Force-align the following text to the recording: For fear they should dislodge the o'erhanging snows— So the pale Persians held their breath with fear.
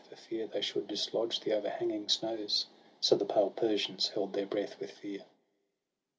For 0.09 0.15
fear 0.15 0.47
they 0.47 0.61
should 0.61 0.87
dislodge 0.87 1.39
the 1.41 1.53
o'erhanging 1.53 2.09
snows— 2.09 2.65
So 3.01 3.13
the 3.15 3.23
pale 3.23 3.51
Persians 3.51 4.07
held 4.07 4.33
their 4.33 4.47
breath 4.47 4.79
with 4.79 4.89
fear. 4.89 5.23